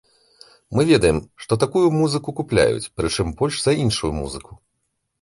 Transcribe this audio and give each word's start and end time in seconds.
Мы 0.77 0.81
ведаем, 0.91 1.19
што 1.43 1.53
такую 1.65 1.85
музыку 1.99 2.37
купляюць, 2.41 2.91
прычым 3.01 3.27
больш 3.43 3.55
за 3.67 3.79
іншую 3.87 4.11
музыку. 4.21 4.63